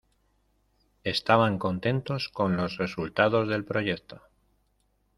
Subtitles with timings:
[1.03, 4.23] Estaban contentos con los resultados del proyecto.